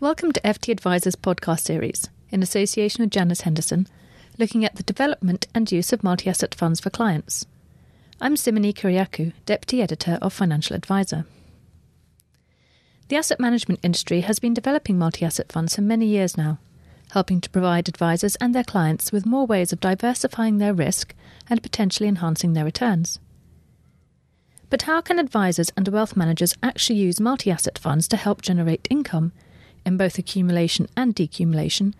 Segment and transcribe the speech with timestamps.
[0.00, 3.86] Welcome to FT Advisors podcast series, in association with Janus Henderson,
[4.38, 7.44] looking at the development and use of multi asset funds for clients.
[8.18, 11.26] I'm Simoney Kyriakou, Deputy Editor of Financial Advisor.
[13.08, 16.58] The asset management industry has been developing multi asset funds for many years now,
[17.10, 21.14] helping to provide advisors and their clients with more ways of diversifying their risk
[21.46, 23.20] and potentially enhancing their returns.
[24.70, 28.88] But how can advisors and wealth managers actually use multi asset funds to help generate
[28.88, 29.32] income?
[29.84, 31.94] In both accumulation and decumulation,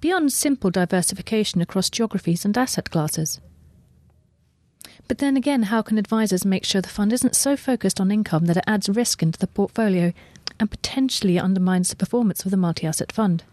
[0.00, 3.40] beyond simple diversification across geographies and asset classes.
[5.08, 8.46] But then again, how can advisors make sure the fund isn't so focused on income
[8.46, 10.12] that it adds risk into the portfolio
[10.58, 13.44] and potentially undermines the performance of the multi asset fund?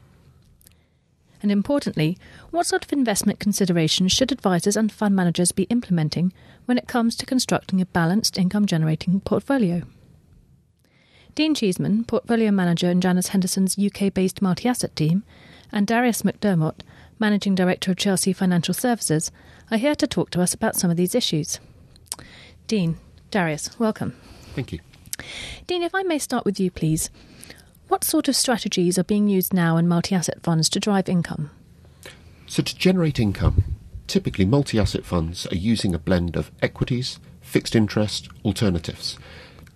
[1.41, 2.17] And importantly,
[2.51, 6.33] what sort of investment considerations should advisors and fund managers be implementing
[6.65, 9.83] when it comes to constructing a balanced income generating portfolio?
[11.39, 15.23] Dean Cheeseman, Portfolio Manager in Janus Henderson's UK based multi asset team,
[15.71, 16.81] and Darius McDermott,
[17.17, 19.31] Managing Director of Chelsea Financial Services,
[19.71, 21.61] are here to talk to us about some of these issues.
[22.67, 22.97] Dean,
[23.31, 24.17] Darius, welcome.
[24.53, 24.79] Thank you.
[25.65, 27.09] Dean, if I may start with you, please.
[27.87, 31.51] What sort of strategies are being used now in multi asset funds to drive income?
[32.47, 33.63] So, to generate income,
[34.07, 39.17] typically multi asset funds are using a blend of equities, fixed interest, alternatives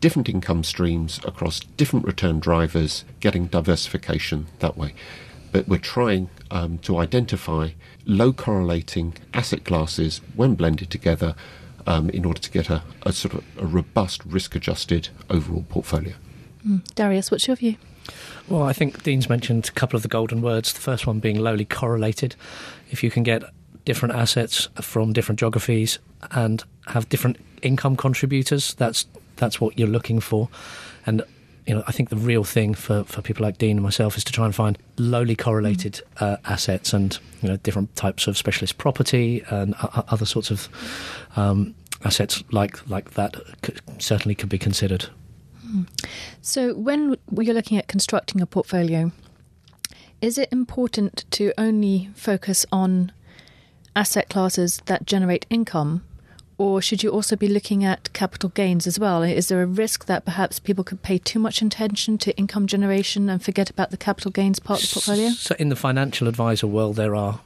[0.03, 4.93] different income streams across different return drivers, getting diversification that way.
[5.53, 7.69] But we're trying um, to identify
[8.05, 11.35] low correlating asset classes when blended together
[11.87, 16.15] um, in order to get a, a, sort of a robust risk adjusted overall portfolio.
[16.67, 16.83] Mm.
[16.95, 17.77] Darius, what's your view?
[18.49, 20.73] Well, I think Dean's mentioned a couple of the golden words.
[20.73, 22.35] The first one being lowly correlated.
[22.91, 23.41] If you can get
[23.85, 25.99] different assets from different geographies
[26.31, 29.05] and have different income contributors, that's
[29.43, 30.49] that's what you're looking for.
[31.05, 31.21] And
[31.67, 34.23] you know, I think the real thing for, for people like Dean and myself is
[34.25, 38.77] to try and find lowly correlated uh, assets and you know different types of specialist
[38.77, 40.69] property and uh, other sorts of
[41.35, 41.73] um,
[42.03, 43.35] assets like like that
[43.99, 45.07] certainly could be considered.
[45.61, 45.83] Hmm.
[46.41, 49.11] So, when you're looking at constructing a portfolio,
[50.21, 53.11] is it important to only focus on
[53.95, 56.03] asset classes that generate income
[56.63, 59.21] or should you also be looking at capital gains as well?
[59.21, 63.29] Is there a risk that perhaps people could pay too much attention to income generation
[63.29, 65.29] and forget about the capital gains part of the portfolio?
[65.31, 67.41] So, in the financial advisor world, there are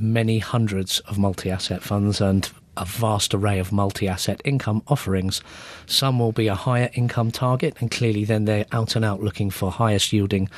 [0.00, 5.40] many hundreds of multi asset funds, and a vast array of multi asset income offerings.
[5.86, 9.50] Some will be a higher income target, and clearly then they're out and out looking
[9.50, 10.48] for highest yielding.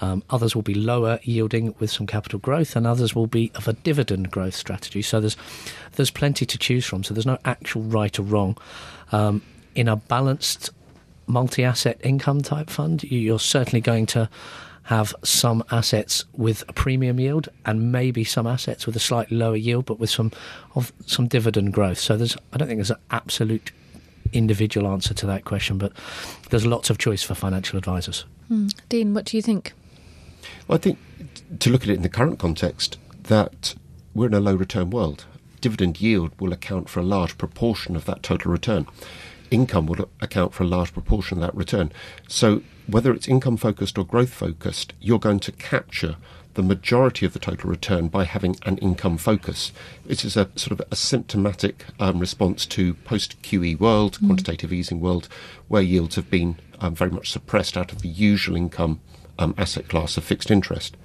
[0.00, 3.68] Um, others will be lower yielding with some capital growth, and others will be of
[3.68, 5.02] a dividend growth strategy.
[5.02, 5.36] So there's
[5.92, 7.04] there's plenty to choose from.
[7.04, 8.56] So there's no actual right or wrong.
[9.12, 9.42] Um,
[9.74, 10.70] in a balanced
[11.26, 14.28] multi asset income type fund, you're certainly going to
[14.84, 19.56] have some assets with a premium yield and maybe some assets with a slightly lower
[19.56, 20.30] yield, but with some
[20.74, 21.98] of some dividend growth.
[21.98, 23.72] So there's, I don't think there's an absolute
[24.32, 25.92] individual answer to that question, but
[26.50, 28.26] there's lots of choice for financial advisors.
[28.48, 28.68] Hmm.
[28.88, 29.72] Dean, what do you think?
[30.68, 30.98] Well, I think
[31.60, 33.74] to look at it in the current context, that
[34.14, 35.24] we're in a low return world.
[35.60, 38.86] Dividend yield will account for a large proportion of that total return.
[39.54, 41.92] Income will account for a large proportion of that return.
[42.28, 46.16] So whether it's income focused or growth focused, you're going to capture
[46.54, 49.72] the majority of the total return by having an income focus.
[50.04, 54.26] This is a sort of a symptomatic um, response to post QE world, mm.
[54.26, 55.28] quantitative easing world,
[55.68, 59.00] where yields have been um, very much suppressed out of the usual income
[59.38, 60.96] um, asset class of fixed interest.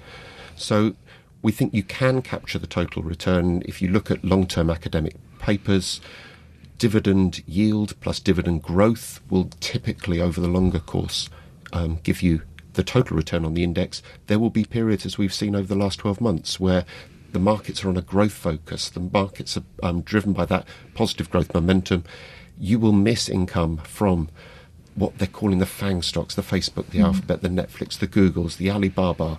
[0.55, 0.95] So
[1.41, 5.15] we think you can capture the total return if you look at long term academic
[5.39, 6.01] papers.
[6.79, 11.29] Dividend yield plus dividend growth will typically, over the longer course,
[11.71, 12.41] um, give you
[12.73, 15.75] the total return on the index, there will be periods, as we've seen over the
[15.75, 16.85] last 12 months, where
[17.31, 21.29] the markets are on a growth focus, the markets are um, driven by that positive
[21.29, 22.03] growth momentum.
[22.57, 24.29] You will miss income from
[24.95, 27.05] what they're calling the FANG stocks the Facebook, the mm.
[27.05, 29.37] Alphabet, the Netflix, the Googles, the Alibaba,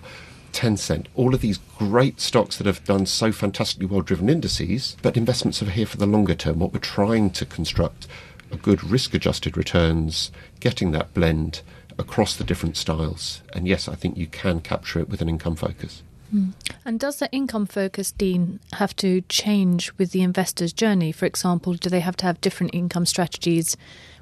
[0.51, 5.17] Tencent, all of these great stocks that have done so fantastically well driven indices, but
[5.17, 6.59] investments are here for the longer term.
[6.59, 8.07] What we're trying to construct
[8.51, 11.61] are good risk adjusted returns, getting that blend
[11.97, 13.41] across the different styles.
[13.53, 16.03] And yes, I think you can capture it with an income focus.
[16.33, 16.53] Mm.
[16.85, 21.11] And does the income focus, Dean, have to change with the investor's journey?
[21.11, 23.75] For example, do they have to have different income strategies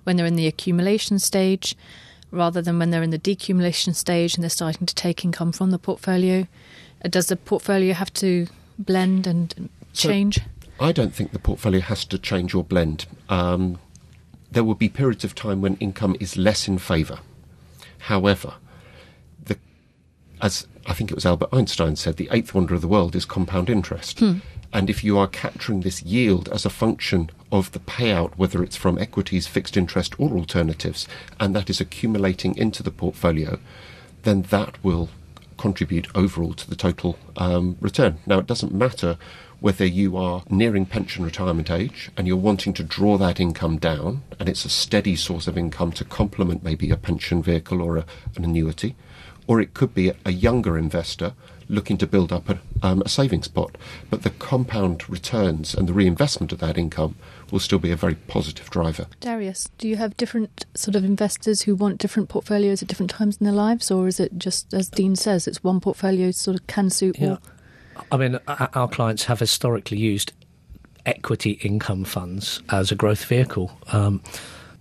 [0.03, 1.75] when they're in the accumulation stage
[2.31, 5.71] rather than when they're in the decumulation stage and they're starting to take income from
[5.71, 6.47] the portfolio?
[7.03, 8.47] Uh, does the portfolio have to
[8.77, 10.37] blend and change?
[10.37, 10.43] So
[10.79, 13.05] I don't think the portfolio has to change or blend.
[13.29, 13.79] Um,
[14.51, 17.19] there will be periods of time when income is less in favour
[17.99, 18.55] However,
[19.43, 19.57] the
[20.41, 23.25] as I think it was Albert Einstein said, the eighth wonder of the world is
[23.25, 24.21] compound interest.
[24.71, 28.75] And if you are capturing this yield as a function of the payout, whether it's
[28.75, 31.07] from equities, fixed interest, or alternatives,
[31.39, 33.59] and that is accumulating into the portfolio,
[34.23, 35.09] then that will
[35.57, 38.19] contribute overall to the total um, return.
[38.25, 39.17] Now, it doesn't matter
[39.59, 44.23] whether you are nearing pension retirement age and you're wanting to draw that income down,
[44.39, 48.05] and it's a steady source of income to complement maybe a pension vehicle or a,
[48.37, 48.95] an annuity,
[49.47, 51.33] or it could be a younger investor
[51.69, 53.77] looking to build up a, um, a savings pot.
[54.09, 57.15] But the compound returns and the reinvestment of that income
[57.51, 59.05] will still be a very positive driver.
[59.19, 63.37] Darius, do you have different sort of investors who want different portfolios at different times
[63.37, 66.67] in their lives, or is it just as Dean says, it's one portfolio sort of
[66.67, 67.29] can suit Yeah.
[67.29, 67.39] all?
[68.11, 70.31] I mean, our clients have historically used
[71.05, 73.71] equity income funds as a growth vehicle.
[73.91, 74.21] Um,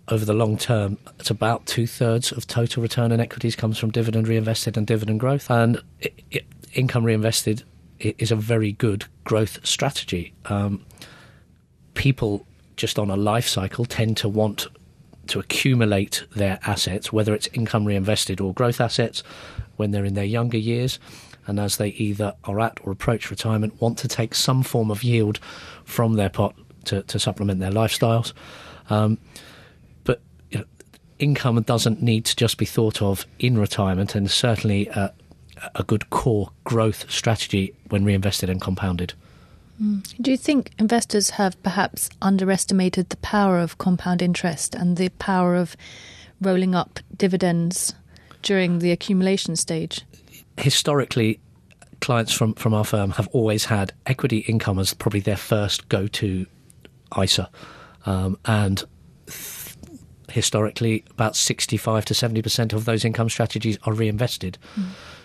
[0.09, 3.91] over the long term, it's about two thirds of total return in equities comes from
[3.91, 5.51] dividend reinvested and dividend growth.
[5.51, 6.41] And i i
[6.75, 7.63] income reinvested
[8.01, 10.33] is a very good growth strategy.
[10.47, 10.85] Um,
[11.95, 14.69] people just on a life cycle tend to want
[15.27, 19.23] to accumulate their assets, whether it's income reinvested or growth assets,
[19.77, 20.99] when they're in their younger years.
[21.47, 25.03] And as they either are at or approach retirement, want to take some form of
[25.03, 25.39] yield
[25.85, 26.55] from their pot
[26.85, 28.33] to, to supplement their lifestyles.
[28.91, 29.19] Um,
[30.05, 30.21] but
[30.51, 30.65] you know,
[31.19, 35.09] income doesn't need to just be thought of in retirement, and certainly uh,
[35.75, 39.15] a good core growth strategy when reinvested and compounded.
[40.21, 45.55] Do you think investors have perhaps underestimated the power of compound interest and the power
[45.55, 45.77] of
[46.41, 47.95] rolling up dividends
[48.43, 50.03] during the accumulation stage?
[50.59, 51.41] historically,
[52.01, 56.07] clients from, from our firm have always had equity income as probably their first go
[56.07, 56.47] to
[57.21, 57.51] ISA.
[58.07, 58.85] Um, and
[59.27, 59.77] th-
[60.31, 64.59] historically, about 65 to 70% of those income strategies are reinvested.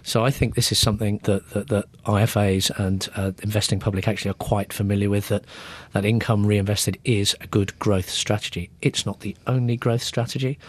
[0.04, 4.32] So I think this is something that, that, that IFAs and uh, investing public actually
[4.32, 5.46] are quite familiar with that,
[5.94, 8.70] that income reinvested is a good growth strategy.
[8.82, 10.60] It's not the only growth strategy.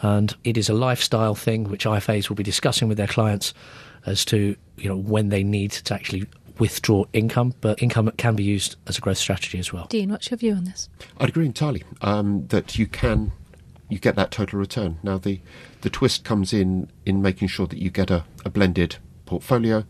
[0.00, 3.52] And it is a lifestyle thing which IFAs will be discussing with their clients
[4.06, 6.26] as to you know when they need to actually
[6.58, 9.86] withdraw income, but income can be used as a growth strategy as well.
[9.86, 10.88] Dean, what's your view on this?
[11.18, 13.32] I'd agree entirely um, that you can
[13.88, 14.98] you get that total return.
[15.02, 15.40] Now the
[15.82, 18.96] the twist comes in in making sure that you get a, a blended
[19.26, 19.84] portfolio.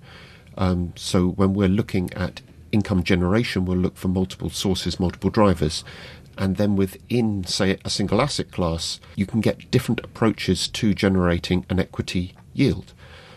[0.57, 2.41] Um, so when we're looking at
[2.73, 5.85] income generation, we'll look for multiple sources, multiple drivers.
[6.37, 11.65] And then within, say, a single asset class, you can get different approaches to generating
[11.69, 12.93] an equity yield.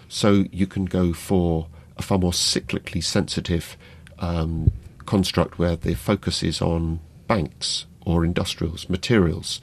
[0.07, 1.68] So you can go for
[1.98, 3.77] a far more cyclically sensitive
[4.19, 4.71] um,
[5.06, 9.62] construct where the focus is on banks or industrials, materials,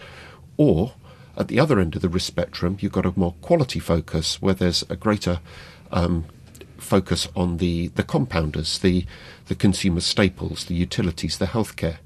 [0.57, 0.95] or
[1.39, 4.55] at the other end of the risk spectrum, you've got a more quality focus where
[4.55, 5.41] there's a greater
[5.93, 6.25] um,
[6.77, 9.07] focus on the, the compounders, the,
[9.47, 11.99] the consumer staples, the utilities, the healthcare.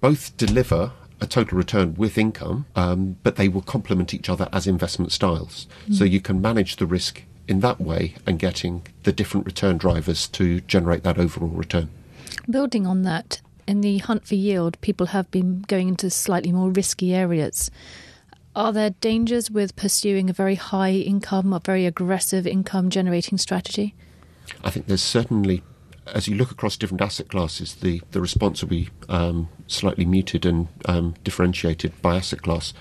[0.00, 4.66] Both deliver a total return with income, um, but they will complement each other as
[4.66, 5.66] investment styles.
[5.92, 10.28] So you can manage the risk in that way and getting the different return drivers
[10.28, 11.90] to generate that overall return.
[12.48, 16.70] Building on that, in the hunt for yield, people have been going into slightly more
[16.70, 17.70] risky areas.
[18.54, 23.94] Are there dangers with pursuing a very high income, a very aggressive income generating strategy?
[24.64, 25.62] I think there's certainly,
[26.06, 30.44] as you look across different asset classes, the, the response will be um, slightly muted
[30.44, 32.74] and um, differentiated by asset class.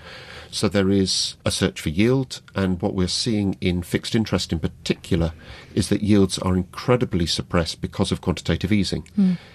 [0.51, 4.59] So there is a search for yield, and what we're seeing in fixed interest in
[4.59, 5.33] particular
[5.75, 9.07] is that yields are incredibly suppressed because of quantitative easing.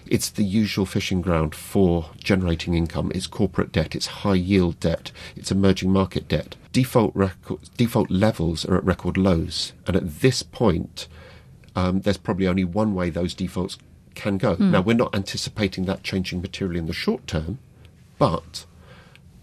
[0.06, 3.10] It's the usual fishing ground for generating income.
[3.14, 6.56] It's corporate debt, it's high yield debt, it's emerging market debt.
[6.72, 11.08] Default record, default levels are at record lows, and at this point,
[11.74, 13.78] um, there's probably only one way those defaults
[14.14, 14.54] can go.
[14.54, 17.58] Now, we're not anticipating that changing materially in the short term,
[18.16, 18.64] but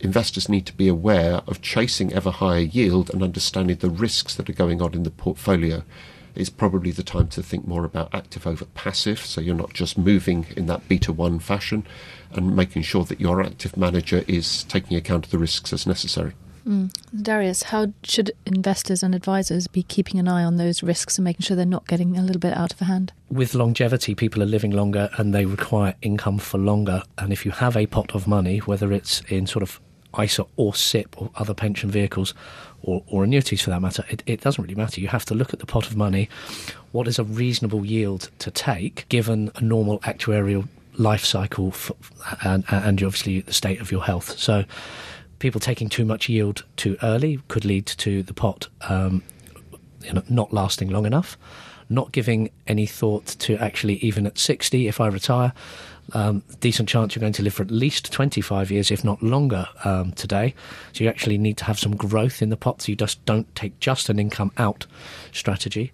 [0.01, 4.49] investors need to be aware of chasing ever higher yield and understanding the risks that
[4.49, 5.83] are going on in the portfolio.
[6.35, 9.97] It's probably the time to think more about active over passive, so you're not just
[9.97, 11.85] moving in that beta one fashion
[12.31, 16.33] and making sure that your active manager is taking account of the risks as necessary.
[16.65, 16.91] Mm.
[17.21, 21.41] Darius, how should investors and advisors be keeping an eye on those risks and making
[21.41, 23.13] sure they're not getting a little bit out of hand?
[23.29, 27.03] With longevity, people are living longer and they require income for longer.
[27.17, 29.79] And if you have a pot of money, whether it's in sort of
[30.19, 32.33] ISA or SIPP or other pension vehicles
[32.81, 35.01] or, or annuities for that matter, it, it doesn't really matter.
[35.01, 36.29] You have to look at the pot of money.
[36.91, 41.91] What is a reasonable yield to take given a normal actuarial life cycle f
[42.43, 44.37] and, and obviously the state of your health?
[44.37, 44.65] So
[45.39, 49.23] people taking too much yield too early could lead to the pot um,
[50.03, 51.37] you know, not lasting long enough,
[51.89, 55.53] not giving any thought to actually even at 60, if I retire,
[56.13, 59.67] um, decent chance you're going to live for at least 25 years, if not longer,
[59.85, 60.53] um, today.
[60.93, 62.81] So you actually need to have some growth in the pot.
[62.81, 64.85] So you just don't take just an income out
[65.31, 65.91] strategy.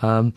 [0.00, 0.34] Um,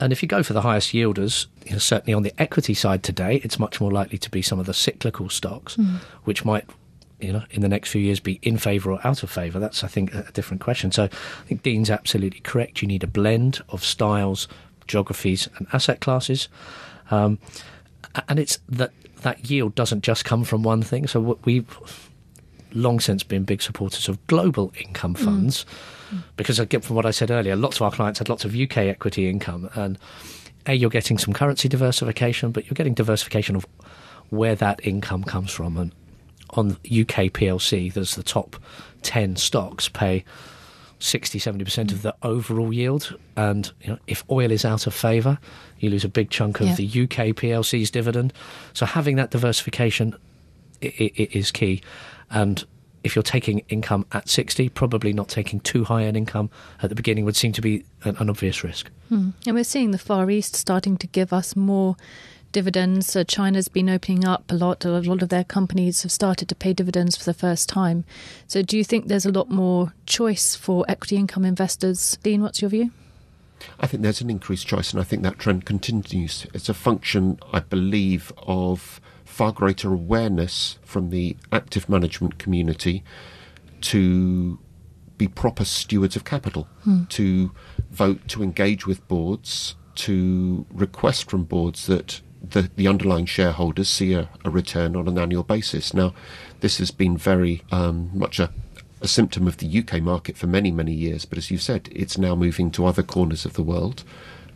[0.00, 3.02] and if you go for the highest yielders, you know, certainly on the equity side
[3.02, 5.96] today, it's much more likely to be some of the cyclical stocks, mm.
[6.24, 6.68] which might,
[7.20, 9.58] you know, in the next few years be in favour or out of favour.
[9.58, 10.92] That's, I think, a different question.
[10.92, 12.80] So I think Dean's absolutely correct.
[12.80, 14.46] You need a blend of styles,
[14.86, 16.48] geographies, and asset classes.
[17.10, 17.38] Um,
[18.28, 21.06] and it's that that yield doesn't just come from one thing.
[21.06, 21.78] So we've
[22.72, 25.24] long since been big supporters of global income mm.
[25.24, 25.64] funds.
[25.64, 25.98] Mm
[26.36, 28.78] because get from what I said earlier, lots of our clients had lots of UK
[28.78, 29.98] equity income, and
[30.66, 33.66] a you're getting some currency diversification, but you're getting diversification of
[34.30, 35.76] where that income comes from.
[35.76, 35.92] And
[36.50, 38.56] on UK PLC, there's the top
[39.02, 40.24] ten stocks pay
[41.00, 45.38] 60 70% of the overall yield and you know if oil is out of favor
[45.78, 46.74] you lose a big chunk of yeah.
[46.74, 48.32] the UK PLC's dividend
[48.72, 50.14] so having that diversification
[50.80, 51.80] is key
[52.30, 52.64] and
[53.04, 56.50] if you're taking income at 60, probably not taking too high an income
[56.82, 58.90] at the beginning would seem to be an, an obvious risk.
[59.08, 59.30] Hmm.
[59.46, 61.96] And we're seeing the Far East starting to give us more
[62.52, 63.14] dividends.
[63.14, 64.84] Uh, China's been opening up a lot.
[64.84, 68.04] A lot of their companies have started to pay dividends for the first time.
[68.46, 72.18] So, do you think there's a lot more choice for equity income investors?
[72.22, 72.90] Dean, what's your view?
[73.80, 76.46] I think there's an increased choice, and I think that trend continues.
[76.54, 83.02] It's a function, I believe, of far greater awareness from the active management community
[83.80, 84.58] to
[85.16, 87.04] be proper stewards of capital, hmm.
[87.04, 87.52] to
[87.90, 94.14] vote, to engage with boards, to request from boards that the, the underlying shareholders see
[94.14, 95.92] a, a, return on an annual basis.
[95.92, 96.14] Now,
[96.60, 98.50] this has been very um, much a,
[99.00, 102.18] a symptom of the UK market for many, many years, but as you said, it's
[102.18, 104.04] now moving to other corners of the world.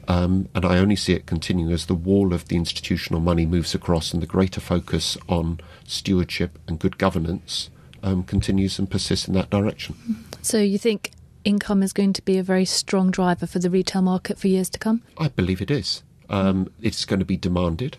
[0.08, 3.74] Um, and I only see it continuing as the wall of the institutional money moves
[3.74, 7.70] across and the greater focus on stewardship and good governance
[8.02, 10.24] um, continues and persists in that direction.
[10.42, 11.12] So you think
[11.44, 14.68] income is going to be a very strong driver for the retail market for years
[14.70, 15.02] to come?
[15.18, 16.02] I believe it is.
[16.28, 17.96] Um, it's going to be demanded,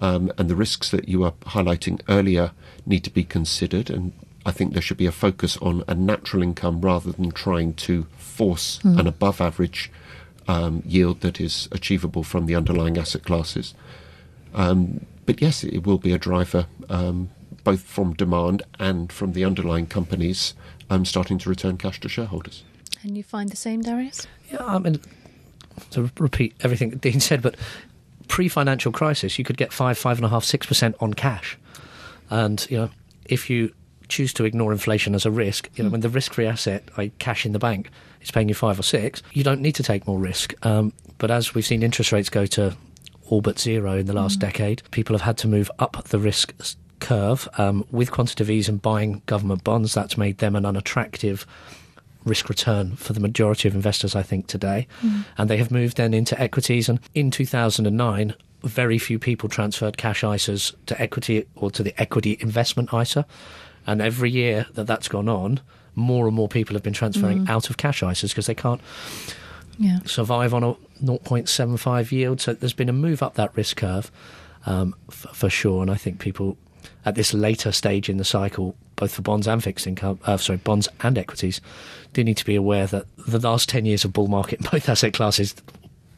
[0.00, 2.52] um, and the risks that you were highlighting earlier
[2.86, 3.90] need to be considered.
[3.90, 4.12] And
[4.44, 8.06] I think there should be a focus on a natural income rather than trying to
[8.16, 8.98] force mm.
[8.98, 9.90] an above average
[10.46, 13.74] um, yield that is achievable from the underlying asset classes.
[14.54, 17.30] Um, but yes, it will be a driver um,
[17.64, 20.54] both from demand and from the underlying companies
[20.88, 22.64] um, starting to return cash to shareholders.
[23.02, 24.26] And you find the same, Darius?
[24.50, 25.00] Yeah, I mean,
[25.90, 27.56] to repeat everything Dean said, but
[28.28, 31.58] pre-financial crisis, you could get five, five and a half, six percent on cash,
[32.30, 32.90] and you know,
[33.24, 33.72] if you
[34.08, 35.92] choose to ignore inflation as a risk, you know, mm.
[35.92, 37.90] when the risk-free asset, like cash in the bank,
[38.22, 40.54] is paying you five or six, you don't need to take more risk.
[40.64, 42.74] Um, but as we've seen interest rates go to
[43.28, 44.42] all but zero in the last mm.
[44.42, 46.54] decade, people have had to move up the risk
[47.00, 49.94] curve um, with quantitative ease and buying government bonds.
[49.94, 51.46] That's made them an unattractive
[52.24, 54.86] risk return for the majority of investors, I think, today.
[55.02, 55.24] Mm.
[55.36, 56.88] And they have moved then into equities.
[56.88, 62.36] And in 2009, very few people transferred cash ISAs to equity or to the equity
[62.40, 63.26] investment ISA.
[63.86, 65.60] And every year that that's gone on,
[65.94, 67.48] more and more people have been transferring mm.
[67.48, 68.80] out of cash ISAs because they can't
[69.78, 69.98] yeah.
[70.04, 72.40] survive on a 0.75 yield.
[72.40, 74.10] So there's been a move up that risk curve
[74.66, 75.82] um, f- for sure.
[75.82, 76.56] And I think people
[77.04, 80.58] at this later stage in the cycle, both for bonds and fixed income, uh, sorry,
[80.58, 81.60] bonds and equities,
[82.12, 84.88] do need to be aware that the last 10 years of bull market in both
[84.88, 85.54] asset classes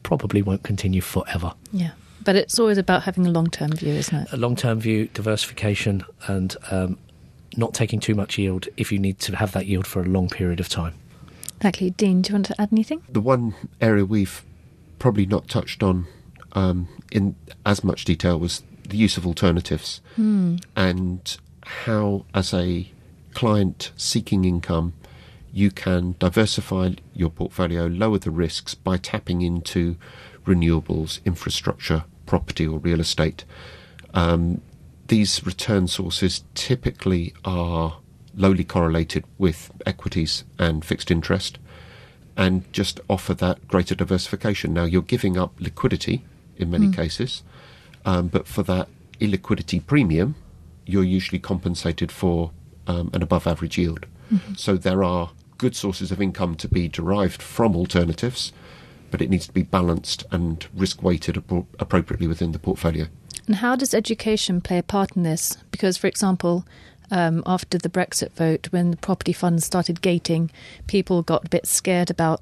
[0.02, 1.52] probably won't continue forever.
[1.72, 1.92] Yeah.
[2.22, 4.32] But it's always about having a long term view, isn't it?
[4.32, 6.98] A long term view, diversification, and um,
[7.56, 10.28] not taking too much yield if you need to have that yield for a long
[10.28, 10.94] period of time.
[11.56, 11.90] Exactly.
[11.90, 13.02] Dean, do you want to add anything?
[13.08, 14.44] The one area we've
[14.98, 16.06] probably not touched on
[16.52, 20.56] um, in as much detail was the use of alternatives hmm.
[20.76, 22.90] and how, as a
[23.32, 24.92] client seeking income,
[25.52, 29.96] you can diversify your portfolio, lower the risks by tapping into
[30.46, 33.44] renewables, infrastructure, property, or real estate.
[34.14, 34.60] Um,
[35.08, 37.98] these return sources typically are
[38.34, 41.58] lowly correlated with equities and fixed interest
[42.36, 44.72] and just offer that greater diversification.
[44.72, 46.24] Now, you're giving up liquidity
[46.56, 46.94] in many mm.
[46.94, 47.42] cases,
[48.04, 48.88] um, but for that
[49.20, 50.34] illiquidity premium,
[50.86, 52.50] you're usually compensated for
[52.86, 54.06] um, an above average yield.
[54.32, 54.54] Mm-hmm.
[54.54, 58.52] So there are good sources of income to be derived from alternatives,
[59.10, 61.36] but it needs to be balanced and risk weighted
[61.78, 63.06] appropriately within the portfolio.
[63.46, 65.58] And how does education play a part in this?
[65.70, 66.64] Because, for example,
[67.10, 70.50] um, after the Brexit vote, when the property funds started gating,
[70.86, 72.40] people got a bit scared about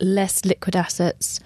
[0.00, 1.40] less liquid assets.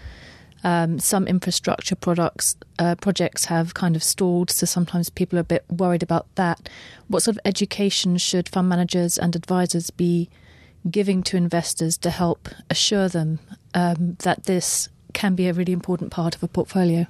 [0.65, 5.45] Um, some infrastructure products uh, projects have kind of stalled, so sometimes people are a
[5.45, 6.69] bit worried about that.
[7.07, 10.29] What sort of education should fund managers and advisors be
[10.91, 13.39] giving to investors to help assure them
[13.75, 17.07] um, that this can be a really important part of a portfolio?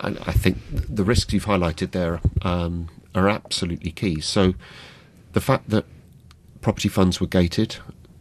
[0.00, 4.20] And I think the risks you've highlighted there um, are absolutely key.
[4.20, 4.54] So
[5.32, 5.84] the fact that
[6.60, 7.76] property funds were gated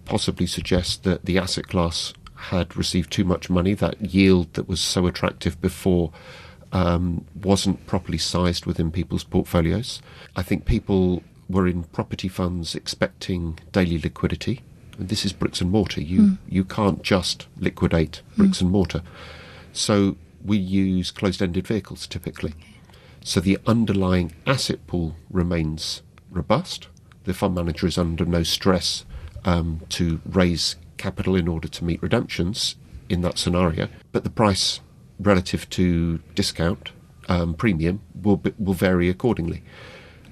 [0.05, 3.73] possibly suggests that the asset class had received too much money.
[3.73, 6.11] That yield that was so attractive before
[6.71, 10.01] um, wasn't properly sized within people's portfolios.
[10.35, 14.61] I think people were in property funds expecting daily liquidity.
[14.97, 16.01] This is bricks and mortar.
[16.01, 16.37] You mm.
[16.47, 18.61] you can't just liquidate bricks mm.
[18.61, 19.01] and mortar.
[19.73, 22.53] So we use closed-ended vehicles typically.
[23.23, 26.87] So the underlying asset pool remains robust.
[27.25, 29.05] The fund manager is under no stress
[29.45, 32.75] um, to raise capital in order to meet redemptions
[33.09, 34.81] in that scenario, but the price
[35.19, 36.91] relative to discount
[37.27, 39.63] um, premium will be, will vary accordingly.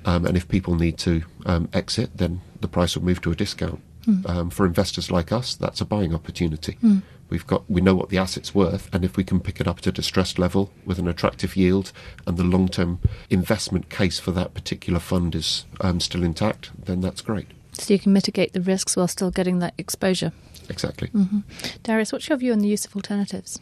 [0.06, 3.36] Um, and if people need to um, exit, then the price will move to a
[3.36, 3.82] discount.
[4.08, 4.54] Mm.
[4.54, 6.78] for investors like us, that's a buying opportunity.
[6.82, 7.02] Mm.
[7.30, 9.80] We've got we know what the asset's worth, and if we can pick it up
[9.80, 11.92] at a distressed level with an attractive yield,
[12.26, 17.22] and the long-term investment case for that particular fund is um, still intact, then that's
[17.22, 17.48] great.
[17.74, 20.32] So you can mitigate the risks while still getting that exposure.
[20.70, 21.10] Exactly.
[21.10, 21.40] Mm-hmm.
[21.84, 23.60] Darius, what's your view on the use of alternatives?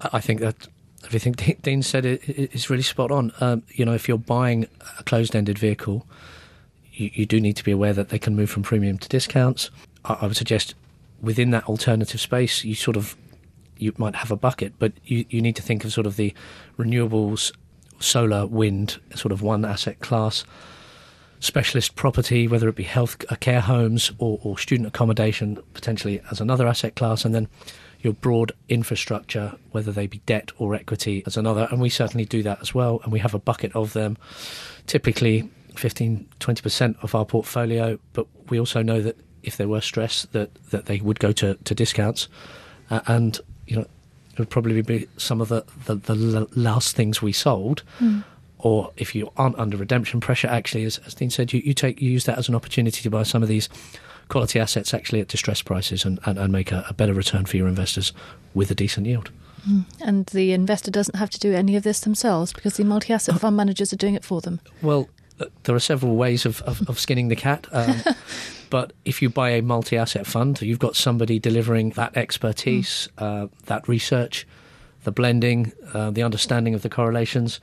[0.00, 0.68] I think that
[1.04, 1.32] everything
[1.62, 3.32] Dean said is really spot on.
[3.40, 4.66] Um, you know, if you're buying
[4.98, 6.06] a closed-ended vehicle,
[6.92, 9.70] you, you, do need to be aware that they can move from premium to discounts.
[10.04, 10.74] I, I, would suggest
[11.20, 13.16] within that alternative space, you sort of
[13.78, 16.32] you might have a bucket, but you, you need to think of sort of the
[16.78, 17.52] renewables,
[17.98, 20.44] solar, wind, sort of one asset class
[21.46, 26.40] specialist property, whether it be health uh, care homes or, or student accommodation, potentially as
[26.40, 27.48] another asset class, and then
[28.00, 31.68] your broad infrastructure, whether they be debt or equity, as another.
[31.70, 33.00] And we certainly do that as well.
[33.02, 34.18] And we have a bucket of them,
[34.86, 37.98] typically 15, 20% of our portfolio.
[38.12, 41.54] But we also know that if there were stress, that, that they would go to,
[41.54, 42.28] to discounts.
[42.90, 43.86] Uh, and, you know,
[44.32, 47.82] it would probably be some of the, the, the last things we sold.
[47.98, 48.24] Mm
[48.66, 52.02] or if you aren't under redemption pressure, actually, as, as Dean said, you, you take
[52.02, 53.68] you use that as an opportunity to buy some of these
[54.26, 57.56] quality assets actually at distressed prices and, and, and make a, a, better return for
[57.56, 58.12] your investors
[58.54, 59.30] with a decent yield.
[59.70, 59.84] Mm.
[60.00, 63.38] And the investor doesn't have to do any of this themselves because the multi asset
[63.38, 64.58] fund managers are doing it for them.
[64.82, 67.68] Well, uh, there are several ways of, of, of skinning the cat.
[67.70, 68.00] Um,
[68.70, 73.44] but if you buy a multi asset fund, you've got somebody delivering that expertise, mm.
[73.44, 74.44] uh, that research,
[75.04, 77.60] the blending, uh, the understanding of the correlations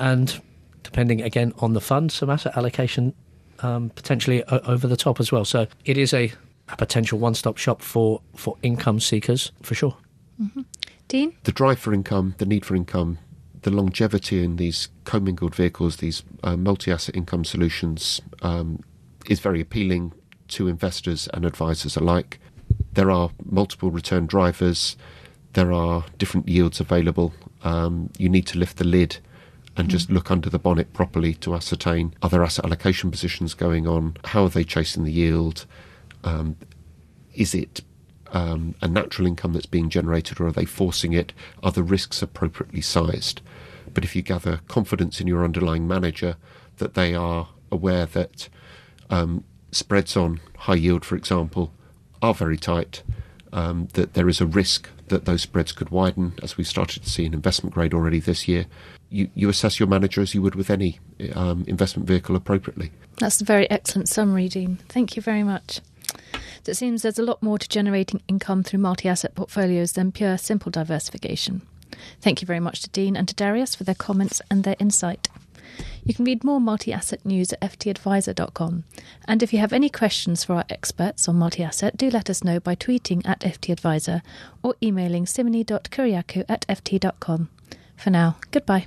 [0.00, 0.40] and
[0.82, 3.14] depending again on the fund, some asset allocation
[3.60, 5.44] um, potentially o- over the top as well.
[5.44, 6.32] So it is a,
[6.68, 9.96] a potential one-stop shop for for income seekers for sure.
[10.42, 10.62] Mm-hmm.
[11.08, 13.18] Dean, the drive for income, the need for income,
[13.62, 18.80] the longevity in these commingled vehicles, these uh, multi-asset income solutions, um,
[19.28, 20.12] is very appealing
[20.48, 22.40] to investors and advisors alike.
[22.94, 24.96] There are multiple return drivers.
[25.52, 27.32] There are different yields available.
[27.64, 29.18] Um, you need to lift the lid
[29.76, 34.16] and just look under the bonnet properly to ascertain other asset allocation positions going on?
[34.24, 35.66] How are they chasing the yield?
[36.24, 36.56] Um,
[37.34, 37.82] is it
[38.32, 41.32] um, a natural income that's being generated or are they forcing it?
[41.62, 43.40] Are the risks appropriately sized?
[43.92, 46.36] But if you gather confidence in your underlying manager
[46.78, 48.48] that they are aware that
[49.08, 51.72] um, spreads on high yield, for example,
[52.22, 53.02] are very tight,
[53.52, 57.10] um, that there is a risk that those spreads could widen, as we started to
[57.10, 58.66] see in investment grade already this year,
[59.08, 61.00] you, you assess your manager as you would with any
[61.34, 62.92] um, investment vehicle appropriately.
[63.18, 64.78] That's a very excellent summary, Dean.
[64.88, 65.80] Thank you very much.
[66.62, 70.12] So it seems there's a lot more to generating income through multi asset portfolios than
[70.12, 71.62] pure simple diversification.
[72.20, 75.28] Thank you very much to Dean and to Darius for their comments and their insight.
[76.04, 78.84] You can read more multi asset news at ftadviser.com.
[79.26, 82.44] And if you have any questions for our experts on multi asset, do let us
[82.44, 84.22] know by tweeting at ftadvisor
[84.62, 87.48] or emailing simoney.kyriakou at ft.com.
[87.96, 88.86] For now, goodbye.